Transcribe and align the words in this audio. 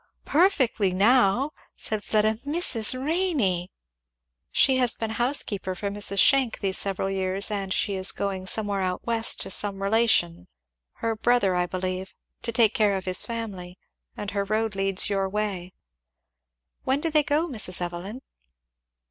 "Perfectly, 0.25 0.91
now," 0.93 1.51
said 1.77 2.03
Fleda. 2.03 2.33
"Mrs. 2.47 2.95
Renney!" 2.99 3.69
"She 4.51 4.77
has 4.77 4.95
been 4.95 5.11
housekeeper 5.11 5.75
for 5.75 5.91
Mrs. 5.91 6.17
Schenck 6.17 6.57
these 6.57 6.79
several 6.79 7.11
years, 7.11 7.51
and 7.51 7.71
she 7.71 7.93
is 7.93 8.11
going 8.11 8.47
somewhere 8.47 8.81
out 8.81 9.05
West 9.05 9.39
to 9.41 9.51
some 9.51 9.79
relation, 9.83 10.47
her 11.05 11.15
brother, 11.15 11.53
I 11.55 11.67
believe, 11.67 12.15
to 12.41 12.51
take 12.51 12.73
care 12.73 12.95
of 12.97 13.05
his 13.05 13.25
family; 13.25 13.77
and 14.17 14.31
her 14.31 14.43
road 14.43 14.73
leads 14.75 15.05
her 15.05 15.13
your 15.13 15.29
way." 15.29 15.71
"When 16.83 16.99
do 16.99 17.11
they 17.11 17.21
go, 17.21 17.47
Mrs. 17.47 17.79
Evelyn?" 17.79 18.23